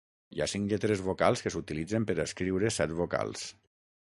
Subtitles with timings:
[0.35, 3.47] Hi ha cinc lletres vocals que s'utilitzen per a escriure set vocals.